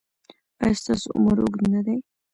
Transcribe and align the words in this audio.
ایا 0.63 0.77
ستاسو 0.81 1.07
عمر 1.17 1.37
اوږد 1.41 1.61
نه 1.73 1.81
دی؟ 1.85 1.97